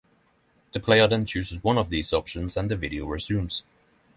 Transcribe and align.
The 0.73 0.79
player 0.79 1.07
then 1.07 1.27
chooses 1.27 1.63
one 1.63 1.77
of 1.77 1.91
these 1.91 2.11
options 2.11 2.57
and 2.57 2.71
the 2.71 2.75
video 2.75 3.05
resumes. 3.05 3.61